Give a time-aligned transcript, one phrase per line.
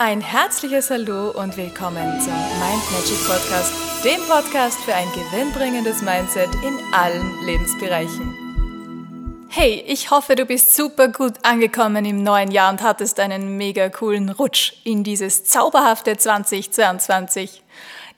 [0.00, 3.72] Ein herzliches Hallo und willkommen zum Mind Magic Podcast,
[4.04, 9.48] dem Podcast für ein gewinnbringendes Mindset in allen Lebensbereichen.
[9.48, 13.88] Hey, ich hoffe, du bist super gut angekommen im neuen Jahr und hattest einen mega
[13.88, 17.64] coolen Rutsch in dieses zauberhafte 2022.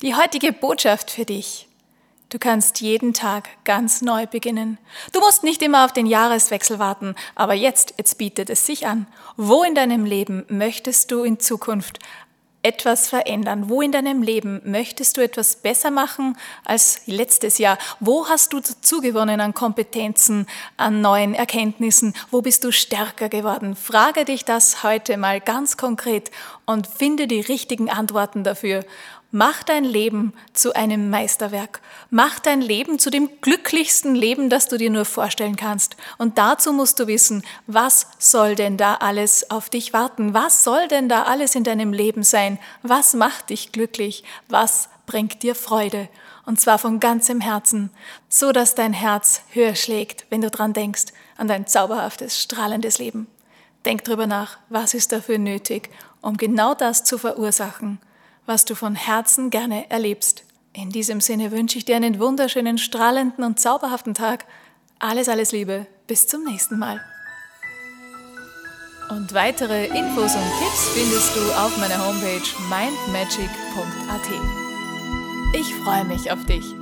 [0.02, 1.66] Die heutige Botschaft für dich.
[2.30, 4.78] Du kannst jeden Tag ganz neu beginnen.
[5.12, 9.08] Du musst nicht immer auf den Jahreswechsel warten, aber jetzt, jetzt bietet es sich an.
[9.36, 11.98] Wo in deinem Leben möchtest du in Zukunft
[12.62, 13.68] etwas verändern?
[13.68, 17.78] Wo in deinem Leben möchtest du etwas besser machen als letztes Jahr?
[17.98, 22.14] Wo hast du zugewonnen an Kompetenzen, an neuen Erkenntnissen?
[22.30, 23.74] Wo bist du stärker geworden?
[23.74, 26.30] Frage dich das heute mal ganz konkret
[26.64, 28.84] und finde die richtigen Antworten dafür.
[29.32, 31.80] Mach dein Leben zu einem Meisterwerk.
[32.10, 35.96] Mach dein Leben zu dem glücklichsten Leben, das du dir nur vorstellen kannst.
[36.18, 40.34] Und dazu musst du wissen, was soll denn da alles auf dich warten?
[40.34, 42.58] Was soll denn da alles in deinem Leben sein?
[42.82, 44.24] Was macht dich glücklich?
[44.48, 46.08] Was bringt dir Freude?
[46.44, 47.90] Und zwar von ganzem Herzen,
[48.28, 51.04] so dass dein Herz höher schlägt, wenn du dran denkst,
[51.36, 53.28] an dein zauberhaftes, strahlendes Leben.
[53.84, 55.88] Denk drüber nach, was ist dafür nötig,
[56.20, 58.00] um genau das zu verursachen
[58.46, 60.44] was du von Herzen gerne erlebst.
[60.72, 64.44] In diesem Sinne wünsche ich dir einen wunderschönen, strahlenden und zauberhaften Tag.
[64.98, 65.86] Alles, alles Liebe.
[66.06, 67.00] Bis zum nächsten Mal.
[69.10, 74.30] Und weitere Infos und Tipps findest du auf meiner Homepage mindmagic.at.
[75.54, 76.79] Ich freue mich auf dich.